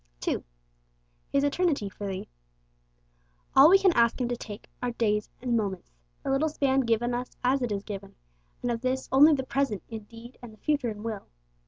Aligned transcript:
2. 0.21 0.43
His 1.31 1.43
Eternity 1.43 1.87
'for 1.87 2.07
thee.' 2.07 2.27
All 3.55 3.69
we 3.69 3.77
can 3.77 3.93
ask 3.93 4.19
Him 4.19 4.27
to 4.29 4.35
take 4.35 4.67
are 4.81 4.89
days 4.93 5.29
and 5.43 5.55
moments 5.55 5.91
the 6.23 6.31
little 6.31 6.49
span 6.49 6.79
given 6.79 7.13
us 7.13 7.37
as 7.43 7.61
it 7.61 7.71
is 7.71 7.83
given, 7.83 8.15
and 8.63 8.71
of 8.71 8.81
this 8.81 9.07
only 9.11 9.35
the 9.35 9.43
present 9.43 9.83
in 9.89 10.05
deed 10.05 10.39
and 10.41 10.51
the 10.51 10.57
future 10.57 10.89
in 10.89 11.03
will. 11.03 11.27